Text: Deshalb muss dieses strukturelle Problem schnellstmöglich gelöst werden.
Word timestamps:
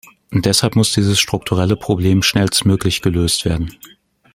Deshalb 0.33 0.75
muss 0.75 0.93
dieses 0.93 1.19
strukturelle 1.19 1.75
Problem 1.75 2.23
schnellstmöglich 2.23 3.03
gelöst 3.03 3.45
werden. 3.45 3.77